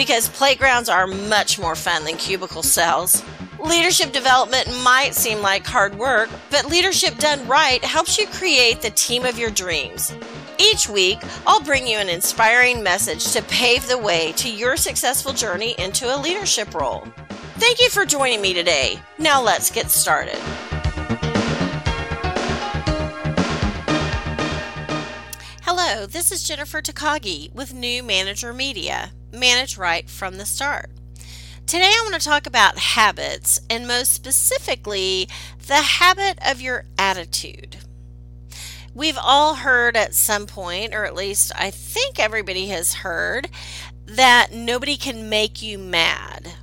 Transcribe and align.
because 0.00 0.30
playgrounds 0.30 0.88
are 0.88 1.06
much 1.06 1.58
more 1.58 1.74
fun 1.74 2.04
than 2.04 2.16
cubicle 2.16 2.62
cells. 2.62 3.22
Leadership 3.58 4.12
development 4.12 4.66
might 4.82 5.14
seem 5.14 5.42
like 5.42 5.66
hard 5.66 5.94
work, 5.98 6.30
but 6.50 6.64
leadership 6.64 7.18
done 7.18 7.46
right 7.46 7.84
helps 7.84 8.16
you 8.16 8.26
create 8.28 8.80
the 8.80 8.88
team 8.92 9.26
of 9.26 9.38
your 9.38 9.50
dreams. 9.50 10.14
Each 10.58 10.88
week, 10.88 11.18
I'll 11.46 11.60
bring 11.60 11.86
you 11.86 11.98
an 11.98 12.08
inspiring 12.08 12.82
message 12.82 13.30
to 13.34 13.42
pave 13.42 13.86
the 13.88 13.98
way 13.98 14.32
to 14.38 14.50
your 14.50 14.78
successful 14.78 15.34
journey 15.34 15.74
into 15.76 16.06
a 16.06 16.16
leadership 16.16 16.72
role. 16.72 17.06
Thank 17.58 17.78
you 17.78 17.90
for 17.90 18.06
joining 18.06 18.40
me 18.40 18.54
today. 18.54 18.98
Now 19.18 19.42
let's 19.42 19.70
get 19.70 19.90
started. 19.90 20.40
This 26.06 26.32
is 26.32 26.42
Jennifer 26.42 26.80
Takagi 26.80 27.54
with 27.54 27.74
New 27.74 28.02
Manager 28.02 28.54
Media. 28.54 29.10
Manage 29.32 29.76
right 29.76 30.08
from 30.08 30.38
the 30.38 30.46
start. 30.46 30.88
Today, 31.66 31.90
I 31.92 32.00
want 32.02 32.14
to 32.14 32.26
talk 32.26 32.46
about 32.46 32.78
habits 32.78 33.60
and 33.68 33.86
most 33.86 34.14
specifically, 34.14 35.28
the 35.66 35.74
habit 35.74 36.38
of 36.44 36.62
your 36.62 36.86
attitude. 36.96 37.76
We've 38.94 39.18
all 39.20 39.56
heard 39.56 39.94
at 39.94 40.14
some 40.14 40.46
point, 40.46 40.94
or 40.94 41.04
at 41.04 41.14
least 41.14 41.52
I 41.54 41.70
think 41.70 42.18
everybody 42.18 42.68
has 42.68 42.94
heard, 42.94 43.50
that 44.06 44.52
nobody 44.54 44.96
can 44.96 45.28
make 45.28 45.60
you 45.60 45.76
mad. 45.76 46.54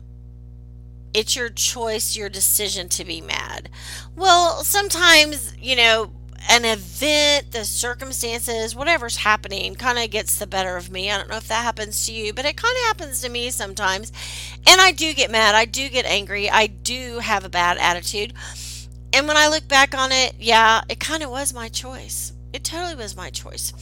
It's 1.14 1.36
your 1.36 1.50
choice, 1.50 2.17
your 2.17 2.30
decision 2.30 2.90
to 2.90 3.06
be 3.06 3.22
mad. 3.22 3.69
Well, 4.16 4.64
sometimes, 4.64 5.56
you 5.59 5.75
know, 5.75 6.12
an 6.50 6.64
event, 6.64 7.52
the 7.52 7.66
circumstances, 7.66 8.76
whatever's 8.76 9.17
happening 9.17 9.76
kind 9.76 10.00
of 10.00 10.09
gets 10.09 10.38
the 10.38 10.48
better 10.48 10.78
of 10.78 10.90
me. 10.90 11.12
I 11.12 11.17
don't 11.17 11.30
know 11.30 11.38
if 11.38 11.48
that 11.50 11.64
happens 11.64 12.06
to 12.06 12.14
you, 12.14 12.34
but 12.34 12.45
it 12.45 12.56
kind 12.56 12.76
of 12.78 12.84
happens 12.84 13.22
to 13.22 13.30
me 13.30 13.50
sometimes. 13.50 14.12
And 14.66 14.80
I 14.80 14.92
do 14.92 15.14
get 15.14 15.30
mad. 15.30 15.56
I 15.56 15.66
do 15.66 15.90
get 15.90 16.06
angry. 16.06 16.50
I 16.50 16.68
do 16.68 17.20
have 17.20 17.44
a 17.44 17.50
bad 17.50 17.78
attitude. 17.78 18.34
And 19.12 19.28
when 19.28 19.38
I 19.38 19.48
look 19.48 19.68
back 19.68 19.98
on 19.98 20.12
it, 20.12 20.36
yeah, 20.40 20.81
it 20.90 21.00
kind 21.00 21.22
of 21.22 21.30
was 21.30 21.53
my 21.53 21.68
choice. 21.68 22.34
It 22.53 22.64
totally 22.64 22.95
was 22.95 23.16
my 23.16 23.30
choice. 23.30 23.73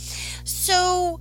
So, 0.43 1.19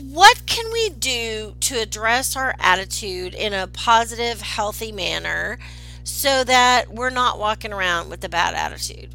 what 0.00 0.46
can 0.46 0.72
we 0.72 0.88
do 0.90 1.56
to 1.60 1.80
address 1.80 2.36
our 2.36 2.54
attitude 2.58 3.34
in 3.34 3.52
a 3.52 3.66
positive, 3.66 4.40
healthy 4.40 4.92
manner 4.92 5.58
so 6.04 6.44
that 6.44 6.92
we're 6.92 7.10
not 7.10 7.38
walking 7.38 7.72
around 7.72 8.08
with 8.08 8.24
a 8.24 8.28
bad 8.28 8.54
attitude? 8.54 9.14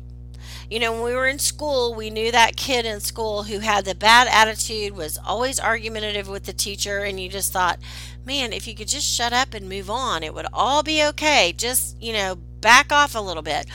You 0.70 0.80
know, 0.80 0.92
when 0.92 1.02
we 1.02 1.16
were 1.16 1.28
in 1.28 1.40
school, 1.40 1.96
we 1.96 2.12
knew 2.12 2.32
that 2.32 2.56
kid 2.56 2.86
in 2.86 3.00
school 3.00 3.44
who 3.44 3.60
had 3.60 3.86
the 3.86 3.96
bad 3.96 4.28
attitude, 4.28 4.96
was 4.96 5.18
always 5.18 5.60
argumentative 5.60 6.30
with 6.30 6.44
the 6.44 6.54
teacher, 6.54 7.00
and 7.00 7.20
you 7.20 7.28
just 7.28 7.52
thought, 7.52 7.80
man, 8.24 8.54
if 8.54 8.68
you 8.68 8.76
could 8.76 8.88
just 8.88 9.08
shut 9.08 9.34
up 9.34 9.56
and 9.56 9.68
move 9.68 9.90
on, 9.90 10.22
it 10.22 10.34
would 10.36 10.46
all 10.54 10.84
be 10.84 11.04
okay. 11.06 11.56
Just, 11.58 12.00
you 12.00 12.14
know, 12.14 12.36
back 12.36 12.92
off 12.92 13.16
a 13.16 13.20
little 13.20 13.42
bit. 13.42 13.66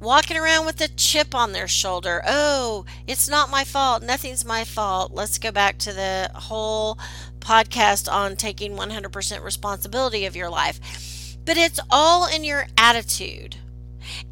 Walking 0.00 0.36
around 0.36 0.66
with 0.66 0.80
a 0.80 0.88
chip 0.88 1.32
on 1.32 1.52
their 1.52 1.68
shoulder. 1.68 2.22
Oh, 2.26 2.86
it's 3.06 3.28
not 3.28 3.48
my 3.48 3.62
fault. 3.62 4.02
Nothing's 4.02 4.44
my 4.44 4.64
fault. 4.64 5.12
Let's 5.12 5.38
go 5.38 5.52
back 5.52 5.78
to 5.78 5.92
the 5.92 6.28
whole 6.34 6.98
podcast 7.38 8.12
on 8.12 8.34
taking 8.34 8.72
100% 8.72 9.44
responsibility 9.44 10.26
of 10.26 10.34
your 10.34 10.50
life. 10.50 11.36
But 11.44 11.56
it's 11.56 11.78
all 11.88 12.26
in 12.26 12.42
your 12.42 12.66
attitude. 12.76 13.58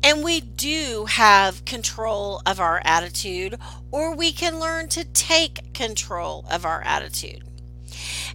And 0.02 0.24
we 0.24 0.40
do 0.40 1.06
have 1.08 1.64
control 1.64 2.42
of 2.46 2.60
our 2.60 2.80
attitude, 2.84 3.58
or 3.90 4.14
we 4.14 4.32
can 4.32 4.58
learn 4.58 4.88
to 4.90 5.04
take 5.04 5.72
control 5.74 6.44
of 6.50 6.64
our 6.64 6.82
attitude. 6.82 7.42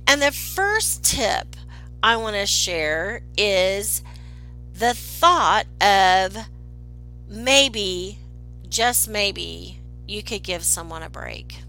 And 0.08 0.22
the 0.22 0.32
first 0.32 1.04
tip 1.04 1.56
I 2.04 2.18
want 2.18 2.36
to 2.36 2.46
share 2.46 3.22
is 3.38 4.04
the 4.74 4.94
thought 4.94 5.66
of 5.82 6.38
maybe, 7.28 8.20
just 8.70 9.08
maybe, 9.08 9.80
you 10.08 10.22
could 10.22 10.44
give 10.44 10.64
someone 10.64 11.02
a 11.02 11.10
break. 11.10 11.62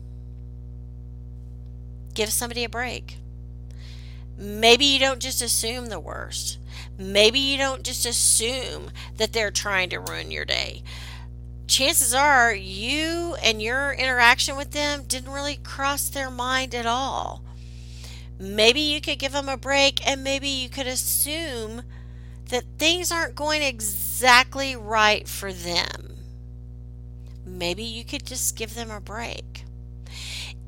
Give 2.14 2.30
somebody 2.30 2.64
a 2.64 2.68
break. 2.68 3.18
Maybe 4.38 4.84
you 4.84 4.98
don't 4.98 5.20
just 5.20 5.40
assume 5.40 5.86
the 5.86 6.00
worst. 6.00 6.58
Maybe 6.98 7.38
you 7.38 7.56
don't 7.58 7.82
just 7.82 8.04
assume 8.04 8.90
that 9.16 9.32
they're 9.32 9.50
trying 9.50 9.90
to 9.90 10.00
ruin 10.00 10.30
your 10.30 10.44
day. 10.44 10.82
Chances 11.66 12.14
are 12.14 12.54
you 12.54 13.34
and 13.42 13.60
your 13.60 13.92
interaction 13.92 14.56
with 14.56 14.70
them 14.70 15.04
didn't 15.04 15.32
really 15.32 15.56
cross 15.56 16.08
their 16.08 16.30
mind 16.30 16.74
at 16.74 16.86
all. 16.86 17.42
Maybe 18.38 18.80
you 18.80 19.00
could 19.00 19.18
give 19.18 19.32
them 19.32 19.48
a 19.48 19.56
break 19.56 20.06
and 20.06 20.22
maybe 20.22 20.48
you 20.48 20.68
could 20.68 20.86
assume 20.86 21.82
that 22.50 22.64
things 22.78 23.10
aren't 23.10 23.34
going 23.34 23.62
exactly 23.62 24.76
right 24.76 25.26
for 25.26 25.52
them. 25.52 26.16
Maybe 27.44 27.82
you 27.82 28.04
could 28.04 28.26
just 28.26 28.56
give 28.56 28.74
them 28.74 28.90
a 28.90 29.00
break. 29.00 29.55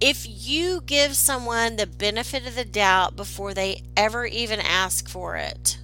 If 0.00 0.26
you 0.28 0.81
give 0.81 1.16
someone 1.16 1.76
the 1.76 1.86
benefit 1.86 2.47
of 2.47 2.54
the 2.54 2.64
doubt 2.64 3.16
before 3.16 3.53
they 3.53 3.82
ever 3.97 4.26
even 4.26 4.60
ask 4.60 5.09
for 5.09 5.36
it, 5.36 5.78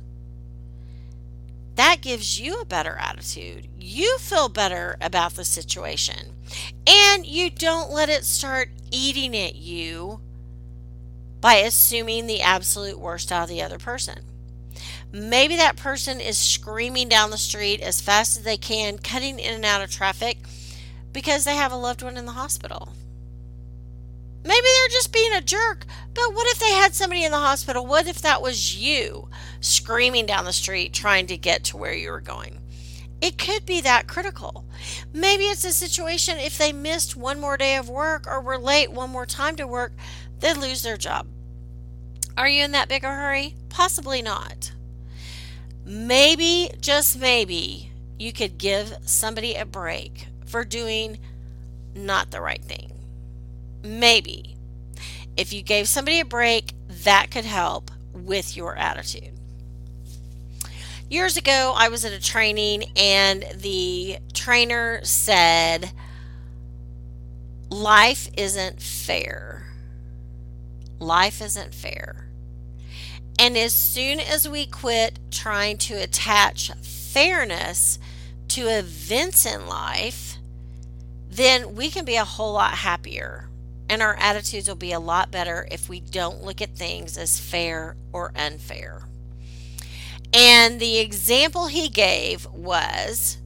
that 1.74 2.00
gives 2.00 2.38
you 2.38 2.60
a 2.60 2.64
better 2.64 2.96
attitude. 3.00 3.66
You 3.80 4.18
feel 4.18 4.48
better 4.48 4.96
about 5.00 5.34
the 5.34 5.44
situation. 5.44 6.34
And 6.86 7.26
you 7.26 7.50
don't 7.50 7.90
let 7.90 8.08
it 8.08 8.24
start 8.24 8.68
eating 8.92 9.36
at 9.36 9.56
you 9.56 10.20
by 11.40 11.54
assuming 11.54 12.26
the 12.26 12.40
absolute 12.40 12.98
worst 12.98 13.32
out 13.32 13.44
of 13.44 13.48
the 13.48 13.62
other 13.62 13.78
person. 13.78 14.20
Maybe 15.10 15.56
that 15.56 15.76
person 15.76 16.20
is 16.20 16.38
screaming 16.38 17.08
down 17.08 17.30
the 17.30 17.38
street 17.38 17.80
as 17.80 18.00
fast 18.00 18.36
as 18.36 18.44
they 18.44 18.56
can, 18.56 18.98
cutting 18.98 19.38
in 19.38 19.54
and 19.54 19.64
out 19.64 19.82
of 19.82 19.90
traffic 19.90 20.38
because 21.12 21.44
they 21.44 21.56
have 21.56 21.72
a 21.72 21.76
loved 21.76 22.02
one 22.02 22.16
in 22.16 22.26
the 22.26 22.32
hospital. 22.32 22.90
Maybe 24.44 24.66
they're 24.76 24.88
just 24.88 25.12
being 25.12 25.32
a 25.32 25.40
jerk, 25.40 25.86
but 26.12 26.34
what 26.34 26.46
if 26.48 26.58
they 26.58 26.72
had 26.72 26.94
somebody 26.94 27.24
in 27.24 27.32
the 27.32 27.38
hospital? 27.38 27.86
What 27.86 28.06
if 28.06 28.20
that 28.20 28.42
was 28.42 28.76
you 28.76 29.28
screaming 29.60 30.26
down 30.26 30.44
the 30.44 30.52
street 30.52 30.92
trying 30.92 31.26
to 31.28 31.38
get 31.38 31.64
to 31.64 31.78
where 31.78 31.94
you 31.94 32.10
were 32.10 32.20
going? 32.20 32.60
It 33.22 33.38
could 33.38 33.64
be 33.64 33.80
that 33.80 34.06
critical. 34.06 34.66
Maybe 35.14 35.44
it's 35.44 35.64
a 35.64 35.72
situation 35.72 36.36
if 36.38 36.58
they 36.58 36.72
missed 36.72 37.16
one 37.16 37.40
more 37.40 37.56
day 37.56 37.76
of 37.76 37.88
work 37.88 38.26
or 38.26 38.42
were 38.42 38.58
late 38.58 38.92
one 38.92 39.08
more 39.08 39.24
time 39.24 39.56
to 39.56 39.66
work, 39.66 39.92
they'd 40.40 40.58
lose 40.58 40.82
their 40.82 40.98
job. 40.98 41.26
Are 42.36 42.48
you 42.48 42.64
in 42.64 42.72
that 42.72 42.88
big 42.88 43.02
a 43.02 43.08
hurry? 43.08 43.54
Possibly 43.70 44.20
not. 44.20 44.72
Maybe, 45.86 46.70
just 46.80 47.18
maybe, 47.18 47.90
you 48.18 48.32
could 48.32 48.58
give 48.58 48.94
somebody 49.06 49.54
a 49.54 49.64
break 49.64 50.26
for 50.44 50.64
doing 50.64 51.18
not 51.94 52.30
the 52.30 52.40
right 52.40 52.62
thing. 52.62 52.92
Maybe. 53.84 54.56
If 55.36 55.52
you 55.52 55.62
gave 55.62 55.88
somebody 55.88 56.18
a 56.18 56.24
break, 56.24 56.72
that 56.88 57.30
could 57.30 57.44
help 57.44 57.90
with 58.14 58.56
your 58.56 58.76
attitude. 58.76 59.38
Years 61.10 61.36
ago, 61.36 61.74
I 61.76 61.90
was 61.90 62.04
at 62.06 62.12
a 62.12 62.20
training 62.20 62.84
and 62.96 63.44
the 63.54 64.18
trainer 64.32 65.00
said, 65.04 65.92
Life 67.68 68.28
isn't 68.38 68.80
fair. 68.80 69.66
Life 70.98 71.42
isn't 71.42 71.74
fair. 71.74 72.28
And 73.38 73.58
as 73.58 73.74
soon 73.74 74.18
as 74.18 74.48
we 74.48 74.64
quit 74.64 75.18
trying 75.30 75.76
to 75.78 75.94
attach 75.94 76.70
fairness 76.80 77.98
to 78.48 78.68
events 78.68 79.44
in 79.44 79.66
life, 79.66 80.38
then 81.28 81.74
we 81.74 81.90
can 81.90 82.04
be 82.06 82.16
a 82.16 82.24
whole 82.24 82.52
lot 82.54 82.74
happier 82.74 83.48
and 83.94 84.02
our 84.02 84.16
attitudes 84.16 84.66
will 84.66 84.74
be 84.74 84.90
a 84.90 84.98
lot 84.98 85.30
better 85.30 85.68
if 85.70 85.88
we 85.88 86.00
don't 86.00 86.42
look 86.42 86.60
at 86.60 86.76
things 86.76 87.16
as 87.16 87.38
fair 87.38 87.96
or 88.12 88.32
unfair. 88.34 89.04
And 90.32 90.80
the 90.80 90.98
example 90.98 91.68
he 91.68 91.88
gave 91.88 92.44
was 92.46 93.38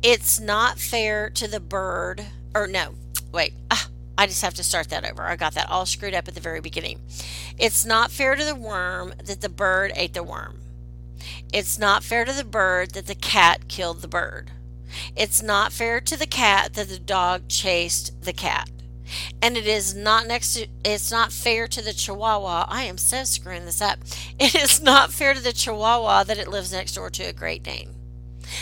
it's 0.00 0.38
not 0.38 0.78
fair 0.78 1.28
to 1.30 1.48
the 1.48 1.58
bird, 1.58 2.24
or 2.54 2.68
no, 2.68 2.94
wait, 3.32 3.52
ah, 3.68 3.88
I 4.16 4.28
just 4.28 4.42
have 4.42 4.54
to 4.54 4.62
start 4.62 4.90
that 4.90 5.04
over. 5.04 5.24
I 5.24 5.34
got 5.34 5.54
that 5.54 5.68
all 5.68 5.86
screwed 5.86 6.14
up 6.14 6.28
at 6.28 6.34
the 6.34 6.40
very 6.40 6.60
beginning. 6.60 7.00
It's 7.58 7.84
not 7.84 8.12
fair 8.12 8.36
to 8.36 8.44
the 8.44 8.54
worm 8.54 9.14
that 9.24 9.40
the 9.40 9.48
bird 9.48 9.90
ate 9.96 10.14
the 10.14 10.22
worm. 10.22 10.60
It's 11.52 11.80
not 11.80 12.04
fair 12.04 12.24
to 12.24 12.32
the 12.32 12.44
bird 12.44 12.92
that 12.92 13.08
the 13.08 13.16
cat 13.16 13.66
killed 13.66 14.02
the 14.02 14.08
bird. 14.08 14.52
It's 15.16 15.42
not 15.42 15.72
fair 15.72 16.00
to 16.00 16.16
the 16.16 16.28
cat 16.28 16.74
that 16.74 16.88
the 16.88 16.98
dog 17.00 17.48
chased 17.48 18.22
the 18.22 18.32
cat. 18.32 18.70
And 19.42 19.56
it 19.56 19.66
is 19.66 19.94
not 19.94 20.26
next 20.26 20.54
to 20.54 20.66
it's 20.84 21.10
not 21.10 21.32
fair 21.32 21.66
to 21.68 21.82
the 21.82 21.92
chihuahua. 21.92 22.66
I 22.68 22.82
am 22.82 22.98
so 22.98 23.24
screwing 23.24 23.64
this 23.64 23.82
up. 23.82 23.98
It 24.38 24.54
is 24.54 24.80
not 24.82 25.12
fair 25.12 25.34
to 25.34 25.40
the 25.40 25.52
chihuahua 25.52 26.24
that 26.24 26.38
it 26.38 26.48
lives 26.48 26.72
next 26.72 26.94
door 26.94 27.10
to 27.10 27.24
a 27.24 27.32
Great 27.32 27.62
Dane. 27.62 27.94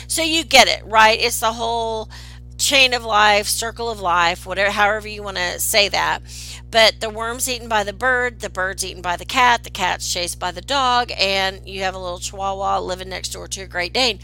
So 0.07 0.23
you 0.23 0.45
get 0.45 0.69
it, 0.69 0.85
right? 0.85 1.21
It's 1.21 1.41
the 1.41 1.53
whole 1.53 2.11
chain 2.59 2.93
of 2.93 3.05
life, 3.05 3.47
circle 3.47 3.89
of 3.89 4.01
life, 4.01 4.45
whatever 4.45 4.73
however 4.73 5.09
you 5.09 5.23
want 5.23 5.37
to 5.37 5.61
say 5.61 5.89
that. 5.89 6.23
But 6.71 7.01
the 7.01 7.09
worm's 7.09 7.49
eaten 7.49 7.69
by 7.69 7.85
the 7.85 7.93
bird, 7.93 8.41
the 8.41 8.51
bird's 8.51 8.85
eaten 8.85 9.01
by 9.01 9.17
the 9.17 9.25
cat, 9.25 9.65
the 9.65 9.71
cat's 9.71 10.13
chased 10.13 10.39
by 10.39 10.51
the 10.51 10.61
dog, 10.61 11.11
and 11.17 11.67
you 11.67 11.83
have 11.83 11.95
a 11.95 11.99
little 11.99 12.19
chihuahua 12.19 12.81
living 12.81 13.09
next 13.09 13.31
door 13.31 13.49
to 13.49 13.63
a 13.63 13.67
Great 13.67 13.93
Dane. 13.93 14.19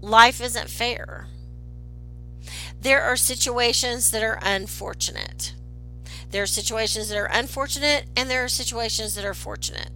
Life 0.00 0.40
isn't 0.40 0.70
fair. 0.70 1.26
There 2.80 3.02
are 3.02 3.16
situations 3.16 4.10
that 4.10 4.22
are 4.22 4.38
unfortunate. 4.42 5.54
There 6.30 6.42
are 6.42 6.46
situations 6.46 7.08
that 7.08 7.18
are 7.18 7.30
unfortunate, 7.32 8.06
and 8.16 8.30
there 8.30 8.44
are 8.44 8.48
situations 8.48 9.14
that 9.14 9.24
are 9.24 9.34
fortunate. 9.34 9.90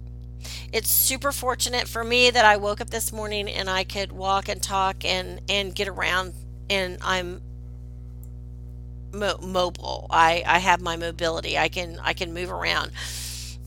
It's 0.71 0.91
super 0.91 1.31
fortunate 1.31 1.87
for 1.87 2.03
me 2.03 2.29
that 2.29 2.45
I 2.45 2.57
woke 2.57 2.81
up 2.81 2.89
this 2.89 3.11
morning 3.11 3.49
and 3.49 3.69
I 3.69 3.83
could 3.83 4.11
walk 4.11 4.49
and 4.49 4.61
talk 4.61 5.03
and, 5.03 5.41
and 5.49 5.73
get 5.73 5.87
around, 5.87 6.33
and 6.69 6.97
I'm 7.01 7.41
mo- 9.13 9.39
mobile. 9.41 10.07
I, 10.09 10.43
I 10.45 10.59
have 10.59 10.81
my 10.81 10.95
mobility. 10.95 11.57
I 11.57 11.69
can 11.69 11.99
I 12.03 12.13
can 12.13 12.33
move 12.33 12.51
around. 12.51 12.91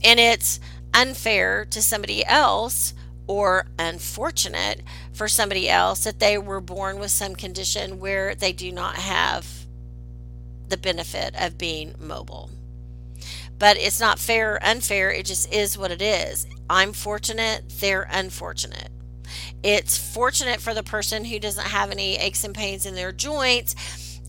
And 0.05 0.21
it's 0.21 0.61
unfair 0.95 1.65
to 1.67 1.83
somebody 1.83 2.25
else 2.25 2.95
or 3.29 3.67
unfortunate 3.79 4.83
for 5.13 5.29
somebody 5.29 5.69
else 5.69 6.03
that 6.05 6.19
they 6.19 6.37
were 6.37 6.61
born 6.61 6.99
with 6.99 7.11
some 7.13 7.37
condition 7.37 8.01
where 8.01 8.35
they 8.35 8.53
do 8.53 8.73
not 8.73 8.97
have 8.97 9.47
the 10.69 10.77
benefit 10.77 11.35
of 11.39 11.59
being 11.59 11.95
mobile. 12.01 12.51
But 13.59 13.77
it's 13.77 14.01
not 14.01 14.19
fair 14.19 14.55
or 14.55 14.65
unfair, 14.65 15.13
it 15.13 15.27
just 15.27 15.53
is 15.53 15.79
what 15.79 15.91
it 15.91 16.03
is. 16.03 16.47
I'm 16.69 16.93
fortunate, 16.93 17.65
they're 17.81 18.09
unfortunate. 18.11 18.91
It's 19.63 19.99
fortunate 19.99 20.61
for 20.61 20.75
the 20.75 20.83
person 20.83 21.25
who 21.25 21.39
doesn't 21.39 21.67
have 21.67 21.91
any 21.91 22.17
aches 22.17 22.45
and 22.45 22.55
pains 22.55 22.87
in 22.87 22.95
their 22.95 23.13
joints 23.13 23.75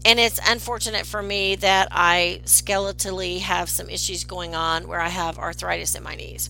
and 0.06 0.20
it's 0.20 0.40
unfortunate 0.48 1.06
for 1.06 1.22
me 1.22 1.56
that 1.58 1.90
I 1.92 2.42
skeletally 2.46 3.40
have 3.42 3.70
some 3.70 3.90
issues 3.90 4.24
going 4.24 4.56
on 4.56 4.88
where 4.88 5.02
I 5.02 5.10
have 5.10 5.38
arthritis 5.38 5.96
in 5.96 6.04
my 6.04 6.16
knees. 6.16 6.50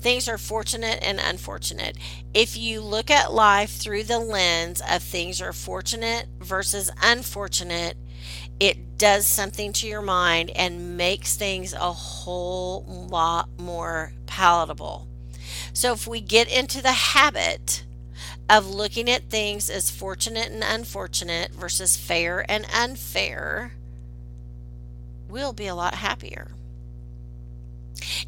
Things 0.00 0.28
are 0.28 0.38
fortunate 0.38 1.00
and 1.02 1.18
unfortunate. 1.18 1.96
If 2.32 2.56
you 2.56 2.80
look 2.80 3.10
at 3.10 3.32
life 3.32 3.70
through 3.70 4.04
the 4.04 4.20
lens 4.20 4.80
of 4.88 5.02
things 5.02 5.40
are 5.42 5.52
fortunate 5.52 6.26
versus 6.40 6.90
unfortunate, 7.02 7.96
it 8.60 8.96
does 8.96 9.26
something 9.26 9.72
to 9.72 9.88
your 9.88 10.02
mind 10.02 10.50
and 10.50 10.96
makes 10.96 11.36
things 11.36 11.72
a 11.72 11.92
whole 11.92 12.84
lot 13.10 13.48
more 13.58 14.12
palatable. 14.26 15.06
So 15.72 15.92
if 15.92 16.06
we 16.06 16.20
get 16.20 16.48
into 16.48 16.82
the 16.82 16.92
habit 16.92 17.84
of 18.48 18.68
looking 18.68 19.10
at 19.10 19.30
things 19.30 19.68
as 19.68 19.90
fortunate 19.90 20.50
and 20.50 20.64
unfortunate 20.64 21.52
versus 21.52 21.96
fair 21.96 22.44
and 22.50 22.66
unfair, 22.72 23.72
we'll 25.28 25.52
be 25.52 25.66
a 25.66 25.74
lot 25.74 25.94
happier. 25.94 26.48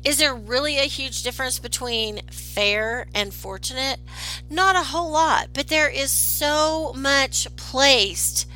Is 0.04 0.18
there 0.18 0.34
really 0.34 0.78
a 0.78 0.82
huge 0.82 1.22
difference 1.22 1.58
between 1.58 2.22
fair 2.30 3.06
and 3.14 3.32
fortunate? 3.32 4.00
Not 4.48 4.76
a 4.76 4.84
whole 4.84 5.10
lot, 5.10 5.48
but 5.52 5.68
there 5.68 5.88
is 5.88 6.10
so 6.10 6.92
much 6.94 7.46
placed 7.56 8.46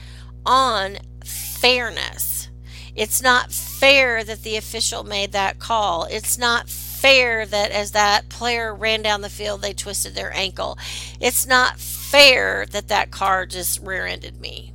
on 0.44 0.98
fairness. 1.24 2.48
It's 2.94 3.22
not 3.22 3.52
fair 3.52 4.22
that 4.22 4.42
the 4.42 4.56
official 4.56 5.02
made 5.02 5.32
that 5.32 5.58
call. 5.58 6.04
It's 6.04 6.38
not 6.38 6.68
fair 6.68 7.44
that 7.46 7.70
as 7.70 7.92
that 7.92 8.28
player 8.28 8.74
ran 8.74 9.02
down 9.02 9.20
the 9.22 9.30
field, 9.30 9.62
they 9.62 9.72
twisted 9.72 10.14
their 10.14 10.34
ankle. 10.34 10.78
It's 11.20 11.46
not 11.46 11.78
fair 11.78 12.66
that 12.66 12.88
that 12.88 13.10
car 13.10 13.46
just 13.46 13.80
rear 13.80 14.06
ended 14.06 14.40
me. 14.40 14.73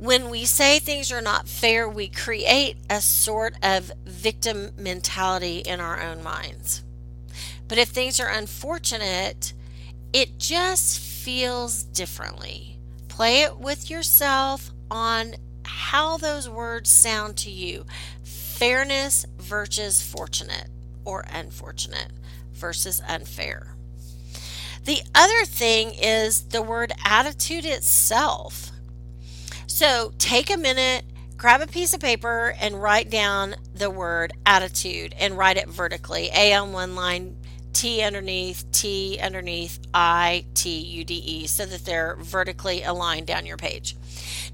When 0.00 0.30
we 0.30 0.46
say 0.46 0.78
things 0.78 1.12
are 1.12 1.20
not 1.20 1.46
fair, 1.46 1.86
we 1.86 2.08
create 2.08 2.78
a 2.88 3.02
sort 3.02 3.54
of 3.62 3.92
victim 4.06 4.70
mentality 4.78 5.58
in 5.58 5.78
our 5.78 6.00
own 6.00 6.22
minds. 6.22 6.82
But 7.68 7.76
if 7.76 7.90
things 7.90 8.18
are 8.18 8.30
unfortunate, 8.30 9.52
it 10.14 10.38
just 10.38 10.98
feels 10.98 11.82
differently. 11.82 12.78
Play 13.08 13.42
it 13.42 13.58
with 13.58 13.90
yourself 13.90 14.70
on 14.90 15.34
how 15.64 16.16
those 16.16 16.48
words 16.48 16.88
sound 16.88 17.36
to 17.36 17.50
you 17.50 17.84
fairness 18.22 19.26
versus 19.36 20.00
fortunate 20.00 20.68
or 21.04 21.26
unfortunate 21.30 22.08
versus 22.54 23.02
unfair. 23.06 23.74
The 24.86 25.02
other 25.14 25.44
thing 25.44 25.92
is 25.92 26.44
the 26.44 26.62
word 26.62 26.92
attitude 27.04 27.66
itself. 27.66 28.69
So 29.80 30.12
take 30.18 30.50
a 30.50 30.58
minute, 30.58 31.06
grab 31.38 31.62
a 31.62 31.66
piece 31.66 31.94
of 31.94 32.00
paper, 32.00 32.54
and 32.60 32.82
write 32.82 33.08
down 33.08 33.56
the 33.74 33.88
word 33.88 34.34
attitude 34.44 35.14
and 35.18 35.38
write 35.38 35.56
it 35.56 35.70
vertically 35.70 36.28
A 36.36 36.52
on 36.52 36.74
one 36.74 36.94
line, 36.94 37.38
T 37.72 38.02
underneath, 38.02 38.70
T 38.72 39.18
underneath, 39.18 39.78
I, 39.94 40.44
T, 40.52 40.68
U, 40.68 41.02
D, 41.02 41.14
E, 41.14 41.46
so 41.46 41.64
that 41.64 41.86
they're 41.86 42.16
vertically 42.20 42.82
aligned 42.82 43.26
down 43.26 43.46
your 43.46 43.56
page. 43.56 43.96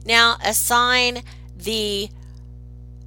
Now 0.04 0.36
assign 0.44 1.24
the 1.56 2.08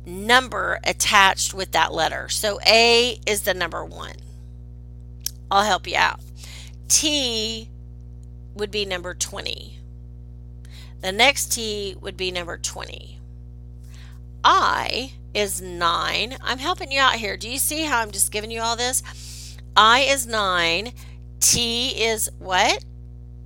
number 0.05 0.81
attached 0.83 1.53
with 1.53 1.71
that 1.71 1.93
letter. 1.93 2.27
So 2.27 2.59
A 2.67 3.17
is 3.25 3.43
the 3.43 3.53
number 3.53 3.85
one. 3.85 4.17
I'll 5.49 5.63
help 5.63 5.87
you 5.87 5.95
out. 5.95 6.19
T 6.89 7.69
would 8.55 8.71
be 8.71 8.83
number 8.83 9.13
20. 9.13 9.78
The 11.01 11.11
next 11.11 11.53
T 11.53 11.95
would 12.01 12.17
be 12.17 12.31
number 12.31 12.57
20. 12.57 13.19
I 14.43 15.13
is 15.33 15.61
9. 15.61 16.37
I'm 16.41 16.57
helping 16.57 16.91
you 16.91 16.99
out 16.99 17.15
here. 17.15 17.37
Do 17.37 17.49
you 17.49 17.57
see 17.57 17.83
how 17.83 17.99
I'm 17.99 18.11
just 18.11 18.31
giving 18.31 18.51
you 18.51 18.61
all 18.61 18.75
this? 18.75 19.57
I 19.75 20.01
is 20.01 20.27
9. 20.27 20.91
T 21.39 21.89
is 22.03 22.29
what? 22.39 22.83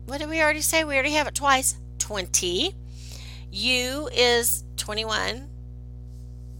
What 0.05 0.19
did 0.19 0.29
we 0.29 0.41
already 0.41 0.61
say? 0.61 0.83
We 0.83 0.95
already 0.95 1.13
have 1.13 1.27
it 1.27 1.35
twice. 1.35 1.77
20. 1.99 2.75
U 3.51 4.09
is 4.13 4.63
21. 4.77 5.47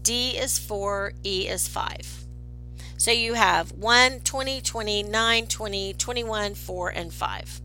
D 0.02 0.36
is 0.36 0.58
4, 0.58 1.12
E 1.24 1.48
is 1.48 1.66
5. 1.66 2.26
So 2.96 3.10
you 3.10 3.34
have 3.34 3.72
1, 3.72 4.20
20, 4.20 4.60
20, 4.60 5.02
9, 5.02 5.46
20, 5.46 5.94
21, 5.94 6.54
4, 6.54 6.88
and 6.90 7.12
5. 7.12 7.60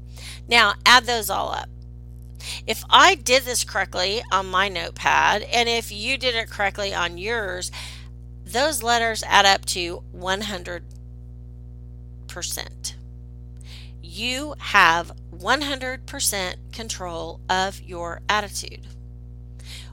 Now 0.48 0.74
add 0.86 1.06
those 1.06 1.30
all 1.30 1.52
up. 1.52 1.70
If 2.66 2.84
I 2.90 3.16
did 3.16 3.44
this 3.44 3.64
correctly 3.64 4.22
on 4.32 4.48
my 4.48 4.70
notepad, 4.70 5.44
and 5.44 5.68
if 5.70 5.92
you 5.92 6.18
did 6.18 6.36
it 6.36 6.50
correctly 6.50 6.94
on 6.94 7.18
yours, 7.18 7.72
those 8.46 8.82
letters 8.84 9.24
add 9.28 9.46
up 9.46 9.66
to 9.66 10.04
100%. 10.16 10.82
You 14.02 14.56
have 14.58 15.12
100% 15.36 16.56
control 16.72 17.40
of 17.50 17.82
your 17.82 18.22
attitude. 18.28 18.88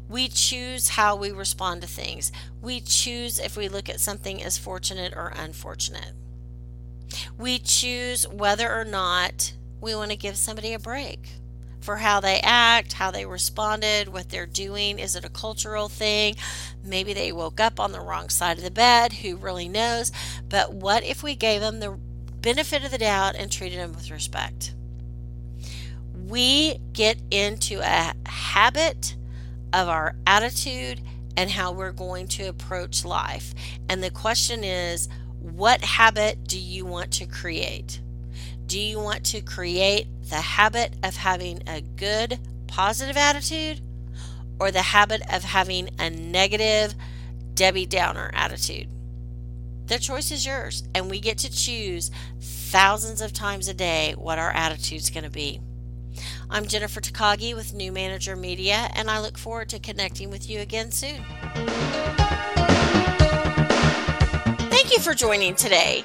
We 0.08 0.28
choose 0.28 0.90
how 0.90 1.16
we 1.16 1.32
respond 1.32 1.82
to 1.82 1.88
things. 1.88 2.30
We 2.62 2.80
choose 2.80 3.38
if 3.38 3.56
we 3.56 3.68
look 3.68 3.88
at 3.88 4.00
something 4.00 4.42
as 4.42 4.56
fortunate 4.56 5.12
or 5.14 5.32
unfortunate. 5.36 6.12
We 7.36 7.58
choose 7.58 8.26
whether 8.28 8.72
or 8.72 8.84
not 8.84 9.52
we 9.80 9.94
want 9.94 10.12
to 10.12 10.16
give 10.16 10.36
somebody 10.36 10.72
a 10.72 10.78
break 10.78 11.28
for 11.86 11.96
how 11.98 12.18
they 12.18 12.40
act, 12.42 12.94
how 12.94 13.12
they 13.12 13.24
responded, 13.24 14.08
what 14.08 14.28
they're 14.28 14.44
doing. 14.44 14.98
Is 14.98 15.14
it 15.14 15.24
a 15.24 15.30
cultural 15.30 15.88
thing? 15.88 16.34
Maybe 16.84 17.14
they 17.14 17.30
woke 17.30 17.60
up 17.60 17.78
on 17.78 17.92
the 17.92 18.00
wrong 18.00 18.28
side 18.28 18.58
of 18.58 18.64
the 18.64 18.72
bed. 18.72 19.12
Who 19.14 19.36
really 19.36 19.68
knows? 19.68 20.10
But 20.48 20.74
what 20.74 21.04
if 21.04 21.22
we 21.22 21.36
gave 21.36 21.60
them 21.60 21.78
the 21.78 21.96
benefit 22.42 22.84
of 22.84 22.90
the 22.90 22.98
doubt 22.98 23.36
and 23.36 23.52
treated 23.52 23.78
them 23.78 23.92
with 23.92 24.10
respect? 24.10 24.74
We 26.26 26.78
get 26.92 27.18
into 27.30 27.78
a 27.80 28.14
habit 28.28 29.14
of 29.72 29.88
our 29.88 30.16
attitude 30.26 31.00
and 31.36 31.52
how 31.52 31.70
we're 31.70 31.92
going 31.92 32.26
to 32.28 32.48
approach 32.48 33.04
life. 33.04 33.54
And 33.88 34.02
the 34.02 34.10
question 34.10 34.64
is, 34.64 35.08
what 35.38 35.84
habit 35.84 36.48
do 36.48 36.58
you 36.58 36.84
want 36.84 37.12
to 37.12 37.26
create? 37.26 38.00
Do 38.66 38.80
you 38.80 38.98
want 38.98 39.24
to 39.26 39.40
create 39.40 40.08
the 40.28 40.36
habit 40.36 40.94
of 41.02 41.16
having 41.16 41.62
a 41.68 41.80
good, 41.80 42.38
positive 42.66 43.16
attitude 43.16 43.80
or 44.58 44.70
the 44.70 44.82
habit 44.82 45.22
of 45.32 45.44
having 45.44 45.90
a 45.98 46.10
negative, 46.10 46.94
Debbie 47.54 47.86
Downer 47.86 48.30
attitude. 48.34 48.88
The 49.86 49.98
choice 49.98 50.30
is 50.30 50.44
yours, 50.44 50.82
and 50.94 51.10
we 51.10 51.20
get 51.20 51.38
to 51.38 51.50
choose 51.50 52.10
thousands 52.40 53.20
of 53.20 53.32
times 53.32 53.68
a 53.68 53.74
day 53.74 54.14
what 54.18 54.38
our 54.38 54.50
attitude's 54.50 55.10
going 55.10 55.24
to 55.24 55.30
be. 55.30 55.60
I'm 56.50 56.66
Jennifer 56.66 57.00
Takagi 57.00 57.54
with 57.54 57.72
New 57.72 57.92
Manager 57.92 58.34
Media, 58.34 58.90
and 58.94 59.10
I 59.10 59.20
look 59.20 59.38
forward 59.38 59.68
to 59.70 59.78
connecting 59.78 60.30
with 60.30 60.50
you 60.50 60.60
again 60.60 60.90
soon. 60.90 61.24
Thank 64.70 64.92
you 64.92 64.98
for 64.98 65.14
joining 65.14 65.54
today. 65.54 66.04